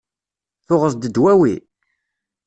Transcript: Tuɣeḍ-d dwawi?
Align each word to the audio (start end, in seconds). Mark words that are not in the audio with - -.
Tuɣeḍ-d 0.67 1.03
dwawi? 1.15 1.53